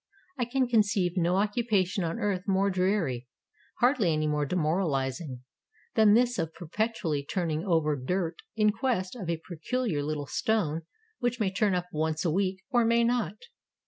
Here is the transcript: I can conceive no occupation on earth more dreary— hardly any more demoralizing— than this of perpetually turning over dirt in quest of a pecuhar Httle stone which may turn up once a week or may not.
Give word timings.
I 0.35 0.45
can 0.45 0.67
conceive 0.67 1.15
no 1.15 1.35
occupation 1.35 2.03
on 2.03 2.17
earth 2.17 2.47
more 2.47 2.71
dreary— 2.71 3.27
hardly 3.81 4.11
any 4.11 4.25
more 4.25 4.47
demoralizing— 4.47 5.41
than 5.93 6.15
this 6.15 6.39
of 6.39 6.55
perpetually 6.55 7.23
turning 7.23 7.63
over 7.63 7.95
dirt 7.95 8.37
in 8.55 8.71
quest 8.71 9.15
of 9.15 9.29
a 9.29 9.37
pecuhar 9.37 10.01
Httle 10.01 10.27
stone 10.27 10.87
which 11.19 11.39
may 11.39 11.51
turn 11.51 11.75
up 11.75 11.85
once 11.93 12.25
a 12.25 12.31
week 12.33 12.63
or 12.71 12.83
may 12.83 13.03
not. 13.03 13.35